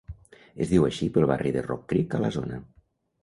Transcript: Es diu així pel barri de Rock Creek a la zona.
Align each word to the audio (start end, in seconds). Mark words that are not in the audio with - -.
Es 0.63 0.69
diu 0.71 0.87
així 0.87 1.09
pel 1.17 1.27
barri 1.31 1.53
de 1.57 1.63
Rock 1.67 1.85
Creek 1.93 2.17
a 2.17 2.23
la 2.27 2.35
zona. 2.39 2.59